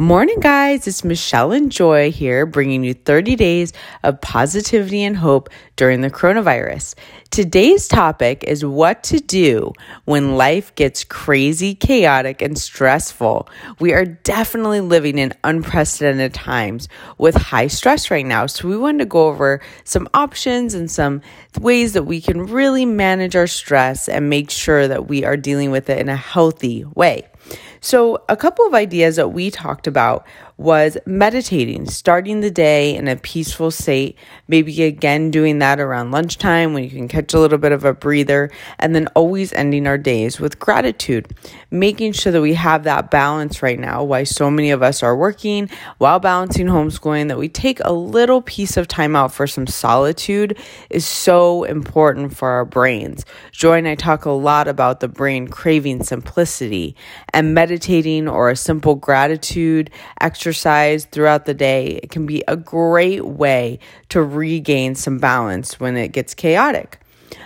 Morning, 0.00 0.38
guys. 0.38 0.86
It's 0.86 1.02
Michelle 1.02 1.50
and 1.50 1.72
Joy 1.72 2.12
here, 2.12 2.46
bringing 2.46 2.84
you 2.84 2.94
30 2.94 3.34
days 3.34 3.72
of 4.04 4.20
positivity 4.20 5.02
and 5.02 5.16
hope 5.16 5.48
during 5.74 6.02
the 6.02 6.08
coronavirus. 6.08 6.94
Today's 7.30 7.88
topic 7.88 8.44
is 8.44 8.64
what 8.64 9.02
to 9.02 9.18
do 9.18 9.72
when 10.04 10.36
life 10.36 10.72
gets 10.76 11.02
crazy, 11.02 11.74
chaotic, 11.74 12.42
and 12.42 12.56
stressful. 12.56 13.48
We 13.80 13.92
are 13.92 14.04
definitely 14.04 14.82
living 14.82 15.18
in 15.18 15.32
unprecedented 15.42 16.32
times 16.32 16.88
with 17.18 17.34
high 17.34 17.66
stress 17.66 18.08
right 18.08 18.24
now. 18.24 18.46
So, 18.46 18.68
we 18.68 18.76
wanted 18.76 18.98
to 18.98 19.06
go 19.06 19.26
over 19.26 19.60
some 19.82 20.08
options 20.14 20.74
and 20.74 20.88
some 20.88 21.22
ways 21.60 21.94
that 21.94 22.04
we 22.04 22.20
can 22.20 22.46
really 22.46 22.86
manage 22.86 23.34
our 23.34 23.48
stress 23.48 24.08
and 24.08 24.30
make 24.30 24.50
sure 24.50 24.86
that 24.86 25.08
we 25.08 25.24
are 25.24 25.36
dealing 25.36 25.72
with 25.72 25.90
it 25.90 25.98
in 25.98 26.08
a 26.08 26.14
healthy 26.14 26.84
way. 26.84 27.26
So, 27.80 28.24
a 28.28 28.36
couple 28.36 28.66
of 28.66 28.74
ideas 28.74 29.16
that 29.16 29.28
we 29.28 29.50
talked 29.50 29.86
about 29.86 30.26
was 30.58 30.98
meditating, 31.06 31.86
starting 31.88 32.40
the 32.40 32.50
day 32.50 32.96
in 32.96 33.06
a 33.06 33.14
peaceful 33.14 33.70
state, 33.70 34.18
maybe 34.48 34.82
again 34.82 35.30
doing 35.30 35.60
that 35.60 35.78
around 35.78 36.10
lunchtime 36.10 36.74
when 36.74 36.82
you 36.82 36.90
can 36.90 37.06
catch 37.06 37.32
a 37.32 37.38
little 37.38 37.58
bit 37.58 37.70
of 37.70 37.84
a 37.84 37.94
breather, 37.94 38.50
and 38.80 38.92
then 38.92 39.06
always 39.14 39.52
ending 39.52 39.86
our 39.86 39.96
days 39.96 40.40
with 40.40 40.58
gratitude, 40.58 41.32
making 41.70 42.12
sure 42.12 42.32
that 42.32 42.42
we 42.42 42.54
have 42.54 42.82
that 42.82 43.08
balance 43.08 43.62
right 43.62 43.78
now. 43.78 44.02
Why 44.02 44.24
so 44.24 44.50
many 44.50 44.72
of 44.72 44.82
us 44.82 45.04
are 45.04 45.16
working 45.16 45.70
while 45.98 46.18
balancing 46.18 46.66
homeschooling, 46.66 47.28
that 47.28 47.38
we 47.38 47.48
take 47.48 47.78
a 47.84 47.92
little 47.92 48.42
piece 48.42 48.76
of 48.76 48.88
time 48.88 49.14
out 49.14 49.32
for 49.32 49.46
some 49.46 49.68
solitude 49.68 50.58
is 50.90 51.06
so 51.06 51.62
important 51.62 52.36
for 52.36 52.48
our 52.48 52.64
brains. 52.64 53.24
Joy 53.52 53.78
and 53.78 53.86
I 53.86 53.94
talk 53.94 54.24
a 54.24 54.30
lot 54.30 54.66
about 54.66 54.98
the 54.98 55.08
brain 55.08 55.46
craving 55.46 56.02
simplicity 56.02 56.96
and 57.38 57.54
meditating 57.54 58.26
or 58.26 58.50
a 58.50 58.56
simple 58.56 58.96
gratitude 58.96 59.90
exercise 60.20 61.04
throughout 61.04 61.44
the 61.44 61.54
day, 61.54 62.00
it 62.02 62.10
can 62.10 62.26
be 62.26 62.42
a 62.48 62.56
great 62.56 63.24
way 63.24 63.78
to 64.08 64.20
regain 64.20 64.96
some 64.96 65.18
balance 65.18 65.78
when 65.78 65.96
it 65.96 66.08
gets 66.08 66.34
chaotic. 66.34 67.00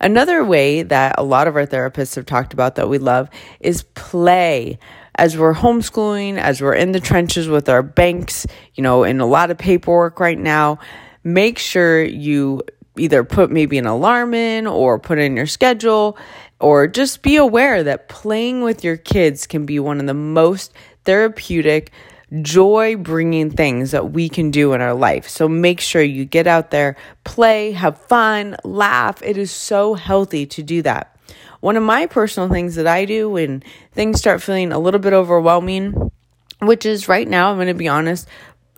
Another 0.00 0.42
way 0.42 0.84
that 0.84 1.16
a 1.18 1.22
lot 1.22 1.48
of 1.48 1.54
our 1.54 1.66
therapists 1.66 2.14
have 2.14 2.24
talked 2.24 2.54
about 2.54 2.76
that 2.76 2.88
we 2.88 2.96
love 2.96 3.28
is 3.60 3.82
play. 3.92 4.78
As 5.16 5.36
we're 5.36 5.52
homeschooling, 5.52 6.38
as 6.38 6.62
we're 6.62 6.72
in 6.72 6.92
the 6.92 7.00
trenches 7.00 7.46
with 7.46 7.68
our 7.68 7.82
banks, 7.82 8.46
you 8.76 8.82
know, 8.82 9.04
in 9.04 9.20
a 9.20 9.26
lot 9.26 9.50
of 9.50 9.58
paperwork 9.58 10.18
right 10.18 10.38
now, 10.38 10.78
make 11.24 11.58
sure 11.58 12.02
you 12.02 12.62
either 12.96 13.22
put 13.22 13.50
maybe 13.50 13.76
an 13.76 13.86
alarm 13.86 14.32
in 14.32 14.66
or 14.66 14.98
put 14.98 15.18
in 15.18 15.36
your 15.36 15.46
schedule 15.46 16.16
or 16.64 16.86
just 16.86 17.20
be 17.20 17.36
aware 17.36 17.84
that 17.84 18.08
playing 18.08 18.62
with 18.62 18.82
your 18.82 18.96
kids 18.96 19.46
can 19.46 19.66
be 19.66 19.78
one 19.78 20.00
of 20.00 20.06
the 20.06 20.14
most 20.14 20.72
therapeutic 21.04 21.92
joy 22.40 22.96
bringing 22.96 23.50
things 23.50 23.90
that 23.90 24.12
we 24.12 24.30
can 24.30 24.50
do 24.50 24.72
in 24.72 24.80
our 24.80 24.94
life. 24.94 25.28
So 25.28 25.46
make 25.46 25.78
sure 25.78 26.02
you 26.02 26.24
get 26.24 26.46
out 26.46 26.70
there, 26.70 26.96
play, 27.22 27.72
have 27.72 27.98
fun, 27.98 28.56
laugh. 28.64 29.22
It 29.22 29.36
is 29.36 29.50
so 29.50 29.92
healthy 29.92 30.46
to 30.46 30.62
do 30.62 30.80
that. 30.82 31.14
One 31.60 31.76
of 31.76 31.82
my 31.82 32.06
personal 32.06 32.48
things 32.48 32.76
that 32.76 32.86
I 32.86 33.04
do 33.04 33.28
when 33.28 33.62
things 33.92 34.18
start 34.18 34.42
feeling 34.42 34.72
a 34.72 34.78
little 34.78 35.00
bit 35.00 35.12
overwhelming, 35.12 36.10
which 36.60 36.86
is 36.86 37.08
right 37.08 37.28
now, 37.28 37.50
I'm 37.50 37.58
going 37.58 37.68
to 37.68 37.74
be 37.74 37.88
honest, 37.88 38.26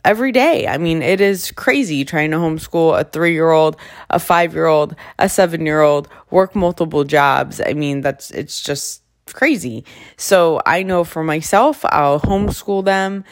every 0.06 0.32
day. 0.32 0.66
I 0.68 0.78
mean, 0.78 1.02
it 1.02 1.20
is 1.20 1.52
crazy 1.52 2.04
trying 2.04 2.30
to 2.30 2.38
homeschool 2.38 2.98
a 2.98 3.04
three 3.04 3.32
year 3.32 3.50
old, 3.50 3.76
a 4.08 4.18
five 4.18 4.54
year 4.54 4.66
old, 4.66 4.96
a 5.18 5.28
seven 5.28 5.66
year 5.66 5.82
old, 5.82 6.08
work 6.30 6.54
multiple 6.54 7.04
jobs. 7.04 7.60
I 7.60 7.74
mean, 7.74 8.00
that's, 8.00 8.30
it's 8.30 8.62
just 8.62 9.02
crazy. 9.32 9.84
So 10.16 10.60
I 10.64 10.82
know 10.82 11.04
for 11.04 11.22
myself, 11.22 11.84
I'll 11.84 12.20
homeschool 12.20 12.84
them, 12.84 13.24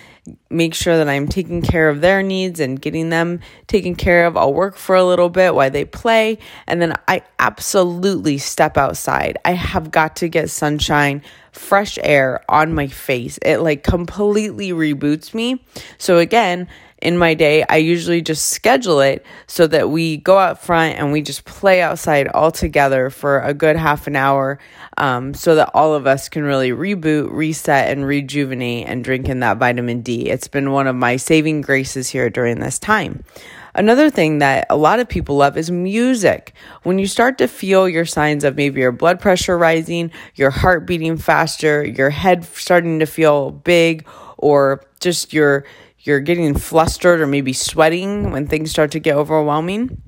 make 0.50 0.74
sure 0.74 0.96
that 0.96 1.08
I'm 1.08 1.28
taking 1.28 1.62
care 1.62 1.88
of 1.88 2.00
their 2.00 2.22
needs 2.22 2.60
and 2.60 2.80
getting 2.80 3.10
them 3.10 3.40
taken 3.66 3.94
care 3.94 4.26
of. 4.26 4.36
I'll 4.36 4.54
work 4.54 4.76
for 4.76 4.96
a 4.96 5.04
little 5.04 5.28
bit 5.28 5.54
while 5.54 5.70
they 5.70 5.84
play, 5.84 6.38
and 6.66 6.80
then 6.80 6.94
I 7.06 7.22
absolutely 7.38 8.38
step 8.38 8.76
outside. 8.76 9.38
I 9.44 9.52
have 9.52 9.90
got 9.90 10.16
to 10.16 10.28
get 10.28 10.50
sunshine, 10.50 11.22
fresh 11.52 11.98
air 12.02 12.42
on 12.48 12.74
my 12.74 12.86
face. 12.86 13.38
It 13.42 13.58
like 13.58 13.82
completely 13.84 14.70
reboots 14.70 15.34
me. 15.34 15.64
So 15.98 16.18
again, 16.18 16.68
in 17.04 17.18
my 17.18 17.34
day, 17.34 17.64
I 17.68 17.76
usually 17.76 18.22
just 18.22 18.46
schedule 18.46 19.00
it 19.00 19.24
so 19.46 19.66
that 19.66 19.90
we 19.90 20.16
go 20.16 20.38
out 20.38 20.62
front 20.62 20.98
and 20.98 21.12
we 21.12 21.20
just 21.20 21.44
play 21.44 21.82
outside 21.82 22.28
all 22.28 22.50
together 22.50 23.10
for 23.10 23.40
a 23.40 23.52
good 23.52 23.76
half 23.76 24.06
an 24.06 24.16
hour 24.16 24.58
um, 24.96 25.34
so 25.34 25.54
that 25.56 25.70
all 25.74 25.94
of 25.94 26.06
us 26.06 26.30
can 26.30 26.44
really 26.44 26.70
reboot, 26.70 27.30
reset, 27.30 27.90
and 27.90 28.06
rejuvenate 28.06 28.86
and 28.88 29.04
drink 29.04 29.28
in 29.28 29.40
that 29.40 29.58
vitamin 29.58 30.00
D. 30.00 30.30
It's 30.30 30.48
been 30.48 30.72
one 30.72 30.86
of 30.86 30.96
my 30.96 31.16
saving 31.16 31.60
graces 31.60 32.08
here 32.08 32.30
during 32.30 32.58
this 32.60 32.78
time. 32.78 33.22
Another 33.74 34.08
thing 34.08 34.38
that 34.38 34.66
a 34.70 34.76
lot 34.76 35.00
of 35.00 35.08
people 35.08 35.36
love 35.36 35.58
is 35.58 35.70
music. 35.70 36.54
When 36.84 36.98
you 36.98 37.06
start 37.06 37.38
to 37.38 37.48
feel 37.48 37.88
your 37.88 38.06
signs 38.06 38.44
of 38.44 38.56
maybe 38.56 38.80
your 38.80 38.92
blood 38.92 39.20
pressure 39.20 39.58
rising, 39.58 40.10
your 40.36 40.50
heart 40.50 40.86
beating 40.86 41.18
faster, 41.18 41.84
your 41.84 42.10
head 42.10 42.44
starting 42.44 43.00
to 43.00 43.06
feel 43.06 43.50
big, 43.50 44.06
or 44.38 44.84
just 45.00 45.32
your 45.32 45.64
you're 46.04 46.20
getting 46.20 46.54
flustered 46.54 47.20
or 47.20 47.26
maybe 47.26 47.52
sweating 47.52 48.30
when 48.30 48.46
things 48.46 48.70
start 48.70 48.92
to 48.92 49.00
get 49.00 49.16
overwhelming, 49.16 50.02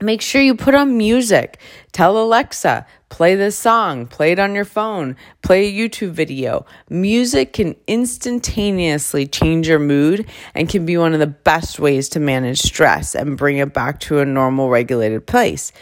make 0.00 0.22
sure 0.22 0.40
you 0.40 0.54
put 0.54 0.74
on 0.74 0.96
music. 0.96 1.58
Tell 1.92 2.16
Alexa, 2.16 2.86
play 3.08 3.34
this 3.34 3.58
song, 3.58 4.06
play 4.06 4.32
it 4.32 4.38
on 4.38 4.54
your 4.54 4.64
phone, 4.64 5.16
play 5.42 5.66
a 5.66 5.72
YouTube 5.72 6.12
video. 6.12 6.64
Music 6.88 7.52
can 7.52 7.76
instantaneously 7.86 9.26
change 9.26 9.68
your 9.68 9.78
mood 9.78 10.26
and 10.54 10.68
can 10.68 10.86
be 10.86 10.96
one 10.96 11.12
of 11.12 11.20
the 11.20 11.26
best 11.26 11.78
ways 11.78 12.08
to 12.10 12.20
manage 12.20 12.60
stress 12.60 13.14
and 13.14 13.36
bring 13.36 13.58
it 13.58 13.74
back 13.74 14.00
to 14.00 14.20
a 14.20 14.24
normal, 14.24 14.70
regulated 14.70 15.26
place. 15.26 15.72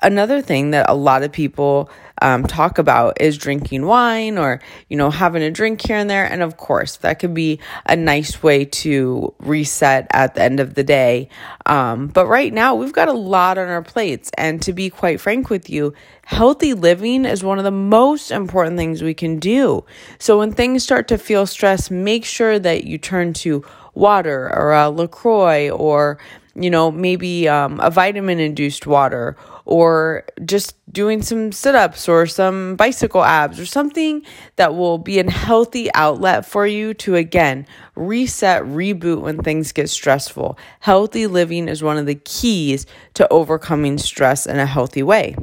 Another 0.00 0.40
thing 0.40 0.70
that 0.70 0.88
a 0.88 0.94
lot 0.94 1.22
of 1.22 1.32
people 1.32 1.90
um, 2.22 2.44
talk 2.44 2.78
about 2.78 3.20
is 3.20 3.38
drinking 3.38 3.86
wine 3.86 4.38
or, 4.38 4.60
you 4.88 4.96
know, 4.96 5.10
having 5.10 5.42
a 5.42 5.50
drink 5.50 5.86
here 5.86 5.96
and 5.96 6.08
there. 6.08 6.24
And 6.24 6.42
of 6.42 6.56
course, 6.56 6.96
that 6.98 7.18
could 7.18 7.34
be 7.34 7.60
a 7.86 7.96
nice 7.96 8.42
way 8.42 8.64
to 8.64 9.34
reset 9.40 10.06
at 10.12 10.34
the 10.34 10.42
end 10.42 10.60
of 10.60 10.74
the 10.74 10.84
day. 10.84 11.28
Um, 11.66 12.08
but 12.08 12.26
right 12.26 12.52
now, 12.52 12.74
we've 12.74 12.92
got 12.92 13.08
a 13.08 13.12
lot 13.12 13.58
on 13.58 13.68
our 13.68 13.82
plates. 13.82 14.30
And 14.36 14.62
to 14.62 14.72
be 14.72 14.90
quite 14.90 15.20
frank 15.20 15.50
with 15.50 15.68
you, 15.68 15.94
healthy 16.24 16.74
living 16.74 17.24
is 17.24 17.42
one 17.42 17.58
of 17.58 17.64
the 17.64 17.70
most 17.70 18.30
important 18.30 18.76
things 18.76 19.02
we 19.02 19.14
can 19.14 19.38
do. 19.38 19.84
So 20.18 20.38
when 20.38 20.52
things 20.52 20.82
start 20.82 21.08
to 21.08 21.18
feel 21.18 21.46
stressed, 21.46 21.90
make 21.90 22.24
sure 22.24 22.58
that 22.58 22.84
you 22.84 22.98
turn 22.98 23.32
to 23.34 23.64
water 23.98 24.50
or 24.54 24.72
a 24.72 24.88
LaCroix 24.88 25.70
or, 25.70 26.18
you 26.54 26.70
know, 26.70 26.90
maybe 26.90 27.48
um, 27.48 27.80
a 27.80 27.90
vitamin 27.90 28.38
induced 28.38 28.86
water 28.86 29.36
or 29.64 30.24
just 30.46 30.74
doing 30.90 31.20
some 31.20 31.52
sit 31.52 31.74
ups 31.74 32.08
or 32.08 32.26
some 32.26 32.74
bicycle 32.76 33.22
abs 33.22 33.60
or 33.60 33.66
something 33.66 34.22
that 34.56 34.74
will 34.74 34.96
be 34.96 35.18
a 35.18 35.30
healthy 35.30 35.92
outlet 35.92 36.46
for 36.46 36.66
you 36.66 36.94
to 36.94 37.16
again 37.16 37.66
reset, 37.94 38.62
reboot 38.62 39.20
when 39.20 39.42
things 39.42 39.72
get 39.72 39.90
stressful. 39.90 40.56
Healthy 40.80 41.26
living 41.26 41.68
is 41.68 41.82
one 41.82 41.98
of 41.98 42.06
the 42.06 42.14
keys 42.14 42.86
to 43.14 43.28
overcoming 43.30 43.98
stress 43.98 44.46
in 44.46 44.58
a 44.58 44.66
healthy 44.66 45.02
way. 45.02 45.36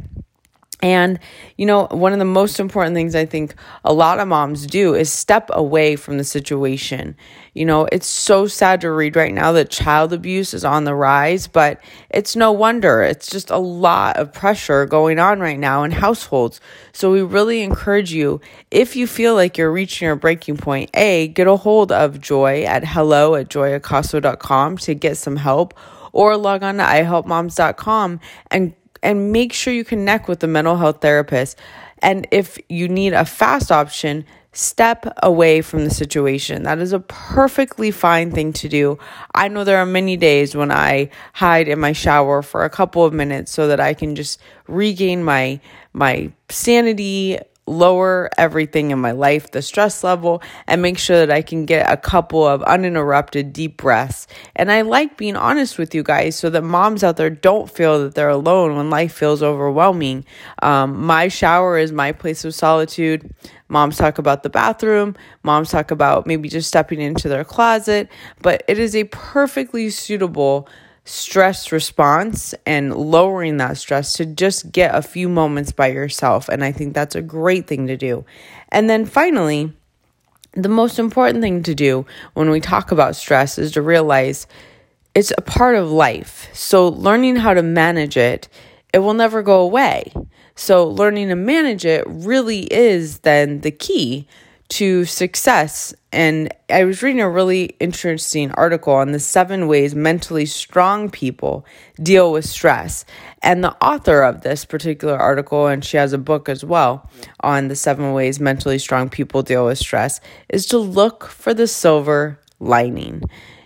And, 0.85 1.17
you 1.57 1.65
know, 1.65 1.87
one 1.89 2.13
of 2.13 2.19
the 2.19 2.25
most 2.25 2.59
important 2.59 2.93
things 2.93 3.15
I 3.15 3.25
think 3.25 3.55
a 3.83 3.91
lot 3.91 4.19
of 4.19 4.27
moms 4.27 4.67
do 4.67 4.93
is 4.93 5.11
step 5.11 5.49
away 5.51 5.95
from 5.95 6.19
the 6.19 6.23
situation. 6.23 7.17
You 7.55 7.65
know, 7.65 7.87
it's 7.91 8.05
so 8.05 8.45
sad 8.45 8.81
to 8.81 8.91
read 8.91 9.15
right 9.15 9.33
now 9.33 9.51
that 9.53 9.71
child 9.71 10.13
abuse 10.13 10.53
is 10.53 10.63
on 10.63 10.83
the 10.83 10.93
rise, 10.93 11.47
but 11.47 11.81
it's 12.11 12.35
no 12.35 12.51
wonder. 12.51 13.01
It's 13.01 13.31
just 13.31 13.49
a 13.49 13.57
lot 13.57 14.17
of 14.17 14.31
pressure 14.31 14.85
going 14.85 15.17
on 15.17 15.39
right 15.39 15.57
now 15.57 15.81
in 15.81 15.89
households. 15.89 16.61
So 16.93 17.11
we 17.11 17.23
really 17.23 17.63
encourage 17.63 18.13
you, 18.13 18.39
if 18.69 18.95
you 18.95 19.07
feel 19.07 19.33
like 19.33 19.57
you're 19.57 19.71
reaching 19.71 20.05
your 20.05 20.15
breaking 20.15 20.57
point, 20.57 20.91
A, 20.93 21.29
get 21.29 21.47
a 21.47 21.55
hold 21.55 21.91
of 21.91 22.21
Joy 22.21 22.61
at 22.61 22.85
hello 22.85 23.33
at 23.33 23.49
joyacaso.com 23.49 24.77
to 24.77 24.93
get 24.93 25.17
some 25.17 25.37
help 25.37 25.73
or 26.13 26.37
log 26.37 26.61
on 26.61 26.77
to 26.77 26.83
ihelpmoms.com 26.83 28.19
and 28.51 28.75
and 29.05 29.31
make 29.31 29.53
sure 29.53 29.73
you 29.73 29.85
connect 29.85 30.27
with 30.27 30.39
the 30.39 30.47
mental 30.47 30.75
health 30.75 31.01
therapist. 31.01 31.57
And 31.99 32.27
if 32.31 32.57
you 32.67 32.89
need 32.89 33.13
a 33.13 33.23
fast 33.23 33.71
option, 33.71 34.25
step 34.51 35.05
away 35.21 35.61
from 35.61 35.83
the 35.83 35.89
situation. 35.89 36.63
That 36.63 36.79
is 36.79 36.93
a 36.93 36.99
perfectly 36.99 37.91
fine 37.91 38.31
thing 38.31 38.53
to 38.53 38.69
do. 38.69 38.97
I 39.33 39.47
know 39.47 39.63
there 39.63 39.77
are 39.77 39.85
many 39.85 40.17
days 40.17 40.55
when 40.55 40.71
I 40.71 41.09
hide 41.33 41.67
in 41.67 41.79
my 41.79 41.93
shower 41.93 42.41
for 42.41 42.63
a 42.63 42.69
couple 42.69 43.05
of 43.05 43.13
minutes 43.13 43.51
so 43.51 43.67
that 43.67 43.79
I 43.79 43.93
can 43.93 44.15
just 44.15 44.39
regain 44.67 45.23
my 45.23 45.59
my 45.93 46.31
sanity, 46.49 47.37
lower 47.67 48.29
everything 48.37 48.91
in 48.91 48.99
my 48.99 49.11
life, 49.11 49.51
the 49.51 49.61
stress 49.61 50.03
level, 50.03 50.41
and 50.67 50.81
make 50.81 50.97
sure 50.97 51.17
that 51.17 51.31
I 51.31 51.41
can 51.41 51.65
get 51.65 51.91
a 51.91 51.97
couple 51.97 52.45
of 52.45 52.61
uninterrupted 52.63 53.53
deep 53.53 53.77
breaths. 53.77 54.27
And 54.55 54.71
I 54.71 54.81
like 54.81 55.17
being 55.17 55.35
honest 55.35 55.77
with 55.77 55.95
you 55.95 56.03
guys 56.03 56.35
so 56.35 56.49
that 56.51 56.61
moms 56.61 57.03
out 57.03 57.17
there 57.17 57.29
don't 57.29 57.69
feel 57.69 58.03
that 58.03 58.15
they're 58.15 58.29
alone 58.29 58.75
when 58.75 58.89
life 58.89 59.13
feels 59.13 59.41
overwhelming. 59.41 60.25
Um, 60.61 61.05
my 61.05 61.27
shower 61.27 61.77
is 61.77 61.91
my 61.91 62.11
place 62.11 62.45
of 62.45 62.53
solitude. 62.53 63.33
Moms 63.67 63.97
talk 63.97 64.19
about 64.19 64.43
the 64.43 64.49
bathroom, 64.49 65.15
moms 65.41 65.71
talk 65.71 65.89
about 65.89 66.27
maybe 66.27 66.49
just 66.49 66.67
stepping 66.67 67.01
into 67.01 67.27
their 67.27 67.43
closet, 67.43 68.09
but 68.43 68.63
it 68.67 68.77
is 68.77 68.95
a 68.95 69.05
perfectly 69.05 69.89
suitable 69.89 70.69
stress 71.05 71.71
response 71.71 72.55
and 72.65 72.93
lowering 72.95 73.57
that 73.57 73.77
stress 73.77 74.13
to 74.13 74.25
just 74.25 74.71
get 74.71 74.93
a 74.93 75.03
few 75.03 75.29
moments 75.29 75.71
by 75.71 75.87
yourself. 75.87 76.49
And 76.49 76.63
I 76.63 76.71
think 76.71 76.93
that's 76.93 77.15
a 77.15 77.21
great 77.21 77.67
thing 77.67 77.87
to 77.87 77.95
do. 77.95 78.25
And 78.69 78.89
then 78.89 79.05
finally, 79.05 79.71
the 80.53 80.69
most 80.69 80.97
important 80.97 81.41
thing 81.41 81.63
to 81.63 81.75
do 81.75 82.05
when 82.33 82.49
we 82.49 82.59
talk 82.59 82.91
about 82.91 83.15
stress 83.15 83.57
is 83.59 83.71
to 83.73 83.81
realize 83.81 84.47
it's 85.13 85.31
a 85.37 85.41
part 85.41 85.75
of 85.75 85.91
life. 85.91 86.49
So, 86.53 86.89
learning 86.89 87.37
how 87.37 87.53
to 87.53 87.63
manage 87.63 88.17
it, 88.17 88.49
it 88.91 88.99
will 88.99 89.13
never 89.13 89.43
go 89.43 89.61
away. 89.61 90.11
So, 90.55 90.87
learning 90.87 91.29
to 91.29 91.35
manage 91.35 91.85
it 91.85 92.03
really 92.07 92.61
is 92.73 93.19
then 93.19 93.61
the 93.61 93.71
key 93.71 94.27
to 94.67 95.05
success. 95.05 95.93
And 96.11 96.53
I 96.69 96.85
was 96.85 97.03
reading 97.03 97.21
a 97.21 97.29
really 97.29 97.75
interesting 97.79 98.51
article 98.51 98.93
on 98.93 99.11
the 99.11 99.19
seven 99.19 99.67
ways 99.67 99.93
mentally 99.93 100.45
strong 100.45 101.09
people 101.09 101.65
deal 102.01 102.31
with 102.31 102.45
stress. 102.45 103.05
And 103.43 103.63
the 103.63 103.75
author 103.83 104.23
of 104.23 104.41
this 104.41 104.65
particular 104.65 105.17
article, 105.17 105.67
and 105.67 105.85
she 105.85 105.97
has 105.97 106.13
a 106.13 106.17
book 106.17 106.49
as 106.49 106.65
well 106.65 107.09
on 107.41 107.67
the 107.67 107.75
seven 107.75 108.13
ways 108.13 108.39
mentally 108.39 108.79
strong 108.79 109.09
people 109.09 109.43
deal 109.43 109.65
with 109.65 109.77
stress, 109.77 110.19
is 110.49 110.65
to 110.67 110.77
look 110.77 111.25
for 111.25 111.53
the 111.53 111.67
silver 111.67 112.39
lining 112.59 113.23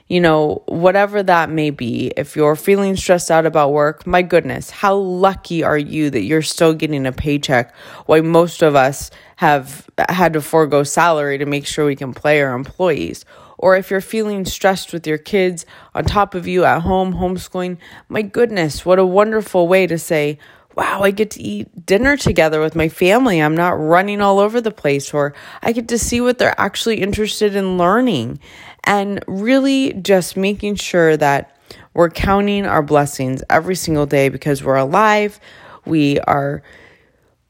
you 0.09 0.19
know, 0.19 0.63
whatever 0.65 1.21
that 1.21 1.51
may 1.51 1.69
be, 1.69 2.11
if 2.17 2.35
you're 2.35 2.55
feeling 2.55 2.95
stressed 2.95 3.29
out 3.29 3.45
about 3.45 3.71
work, 3.71 4.07
my 4.07 4.23
goodness, 4.23 4.71
how 4.71 4.95
lucky 4.95 5.63
are 5.63 5.77
you 5.77 6.09
that 6.09 6.23
you're 6.23 6.41
still 6.41 6.73
getting 6.73 7.05
a 7.05 7.11
paycheck 7.11 7.75
while 8.07 8.23
most 8.23 8.63
of 8.63 8.75
us 8.75 9.11
have 9.35 9.87
had 10.09 10.33
to 10.33 10.41
forego 10.41 10.81
salary 10.81 11.37
to 11.37 11.45
make 11.45 11.67
sure 11.67 11.85
we 11.85 11.95
can 11.95 12.11
play 12.11 12.41
our 12.41 12.55
employees? 12.55 13.23
Or 13.59 13.75
if 13.75 13.91
you're 13.91 14.01
feeling 14.01 14.45
stressed 14.45 14.93
with 14.93 15.05
your 15.05 15.17
kids 15.19 15.65
on 15.93 16.05
top 16.05 16.33
of 16.33 16.47
you 16.47 16.63
at 16.65 16.81
home, 16.81 17.13
homeschooling, 17.13 17.77
my 18.07 18.23
goodness, 18.23 18.85
what 18.85 18.97
a 18.97 19.05
wonderful 19.05 19.67
way 19.67 19.85
to 19.85 19.99
say, 19.99 20.39
wow, 20.79 21.01
I 21.03 21.11
get 21.11 21.31
to 21.31 21.41
eat 21.41 21.85
dinner 21.85 22.15
together 22.15 22.61
with 22.61 22.73
my 22.73 22.87
family. 22.87 23.41
I'm 23.41 23.53
not 23.53 23.71
running 23.71 24.21
all 24.21 24.39
over 24.39 24.61
the 24.61 24.71
place, 24.71 25.13
or 25.13 25.33
I 25.61 25.73
get 25.73 25.89
to 25.89 25.99
see 25.99 26.21
what 26.21 26.37
they're 26.37 26.57
actually 26.57 27.01
interested 27.01 27.53
in 27.53 27.77
learning 27.77 28.39
and 28.85 29.21
really 29.27 29.91
just 29.91 30.37
making 30.37 30.75
sure 30.75 31.17
that 31.17 31.53
we're 31.93 32.09
counting 32.09 32.65
our 32.65 32.81
blessings 32.81 33.43
every 33.49 33.75
single 33.75 34.05
day 34.05 34.29
because 34.29 34.63
we're 34.63 34.77
alive. 34.77 35.41
We 35.83 36.17
are, 36.21 36.63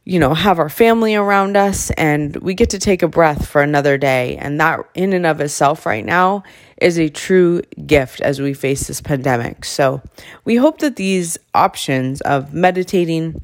you 0.10 0.18
know, 0.18 0.34
have 0.34 0.58
our 0.58 0.70
family 0.70 1.14
around 1.14 1.56
us 1.56 1.92
and 1.92 2.36
we 2.38 2.56
get 2.56 2.72
to 2.72 2.80
take 2.80 3.04
a 3.04 3.08
breath 3.08 3.48
for 3.48 3.62
another 3.62 3.96
day. 3.96 4.38
And 4.38 4.60
that, 4.60 4.80
in 4.96 5.14
and 5.14 5.24
of 5.24 5.40
itself, 5.40 5.86
right 5.86 6.04
now, 6.04 6.42
is 6.82 6.98
a 6.98 7.10
true 7.10 7.62
gift 7.86 8.20
as 8.22 8.42
we 8.42 8.56
face 8.56 8.88
this 8.88 9.02
pandemic. 9.02 9.64
So 9.66 10.02
we 10.46 10.56
hope 10.56 10.80
that 10.80 10.96
these 10.96 11.38
options 11.54 12.22
of 12.22 12.56
meditating, 12.56 13.40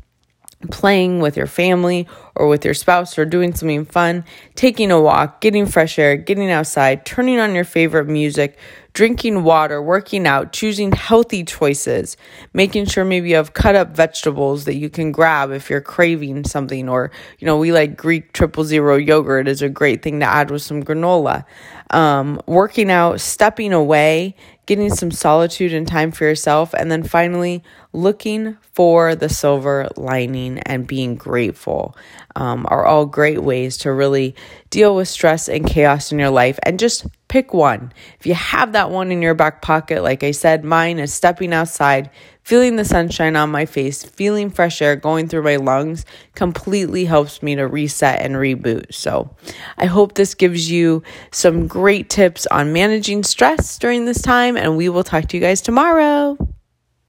playing 0.71 1.19
with 1.19 1.37
your 1.37 1.45
family 1.45 2.07
or 2.33 2.47
with 2.47 2.65
your 2.65 2.73
spouse 2.73 3.19
or 3.19 3.25
doing 3.25 3.53
something 3.53 3.85
fun, 3.85 4.25
taking 4.55 4.89
a 4.89 4.99
walk, 4.99 5.41
getting 5.41 5.67
fresh 5.67 5.99
air, 5.99 6.17
getting 6.17 6.49
outside, 6.49 7.05
turning 7.05 7.37
on 7.37 7.53
your 7.53 7.63
favorite 7.63 8.07
music, 8.07 8.57
drinking 8.95 9.43
water, 9.43 9.81
working 9.81 10.25
out, 10.25 10.53
choosing 10.53 10.89
healthy 10.93 11.43
choices, 11.43 12.15
making 12.53 12.85
sure 12.85 13.03
maybe 13.03 13.29
you 13.29 13.35
have 13.35 13.53
cut 13.53 13.75
up 13.75 13.93
vegetables 13.93 14.63
that 14.63 14.75
you 14.75 14.89
can 14.89 15.11
grab 15.11 15.51
if 15.51 15.69
you're 15.69 15.81
craving 15.81 16.45
something 16.45 16.87
or 16.87 17.11
you 17.37 17.45
know, 17.45 17.57
we 17.57 17.73
like 17.73 17.97
Greek 17.97 18.31
triple 18.31 18.63
zero 18.63 18.95
yogurt 18.95 19.49
is 19.49 19.61
a 19.61 19.67
great 19.67 20.01
thing 20.01 20.21
to 20.21 20.25
add 20.25 20.49
with 20.49 20.61
some 20.61 20.81
granola. 20.81 21.43
Um, 21.91 22.41
working 22.47 22.89
out, 22.89 23.19
stepping 23.19 23.73
away, 23.73 24.35
getting 24.65 24.89
some 24.89 25.11
solitude 25.11 25.73
and 25.73 25.87
time 25.87 26.11
for 26.11 26.23
yourself, 26.23 26.73
and 26.73 26.89
then 26.89 27.03
finally 27.03 27.63
looking 27.93 28.57
for 28.73 29.13
the 29.13 29.29
silver 29.29 29.89
lining 29.95 30.59
and 30.59 30.87
being 30.87 31.15
grateful 31.15 31.95
um, 32.35 32.65
are 32.69 32.85
all 32.85 33.05
great 33.05 33.43
ways 33.43 33.77
to 33.77 33.91
really 33.91 34.35
deal 34.69 34.95
with 34.95 35.07
stress 35.07 35.47
and 35.47 35.67
chaos 35.67 36.11
in 36.11 36.19
your 36.19 36.29
life 36.29 36.59
and 36.63 36.79
just 36.79 37.05
pick 37.35 37.53
one. 37.53 37.91
If 38.17 38.25
you 38.25 38.33
have 38.33 38.71
that 38.71 38.91
one 38.91 39.11
in 39.11 39.21
your 39.21 39.33
back 39.33 39.61
pocket, 39.61 40.01
like 40.03 40.23
I 40.23 40.31
said, 40.31 40.63
mine 40.63 40.99
is 40.99 41.13
stepping 41.13 41.51
outside, 41.51 42.09
feeling 42.43 42.77
the 42.77 42.85
sunshine 42.85 43.35
on 43.35 43.49
my 43.49 43.65
face, 43.65 44.05
feeling 44.05 44.49
fresh 44.49 44.81
air 44.81 44.95
going 44.95 45.27
through 45.27 45.43
my 45.43 45.57
lungs 45.57 46.05
completely 46.33 47.03
helps 47.03 47.43
me 47.43 47.53
to 47.55 47.67
reset 47.67 48.21
and 48.21 48.35
reboot. 48.35 48.93
So 48.93 49.35
I 49.77 49.87
hope 49.87 50.13
this 50.13 50.33
gives 50.33 50.71
you 50.71 51.03
some 51.33 51.67
great 51.67 52.09
tips 52.09 52.47
on 52.47 52.71
managing 52.71 53.25
stress 53.25 53.77
during 53.79 54.05
this 54.05 54.21
time, 54.21 54.55
and 54.55 54.77
we 54.77 54.87
will 54.87 55.03
talk 55.03 55.27
to 55.27 55.35
you 55.35 55.41
guys 55.41 55.59
tomorrow. 55.59 56.37